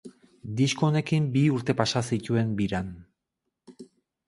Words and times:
Disko 0.61 0.87
honekin 0.93 1.27
bi 1.35 1.43
urte 1.59 1.77
pasa 1.83 2.03
zituen 2.15 2.51
biran. 2.63 2.91